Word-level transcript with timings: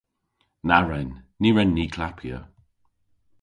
Na 0.67 0.77
wren. 0.83 1.09
Ny 1.41 1.49
wren 1.53 1.71
ni 1.77 1.85
klappya. 1.95 2.39